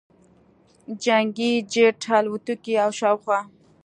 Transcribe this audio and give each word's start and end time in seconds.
جنګي 1.03 1.51
جټ 1.73 2.01
الوتکو 2.17 2.73
او 2.83 2.89
شاوخوا 2.99 3.39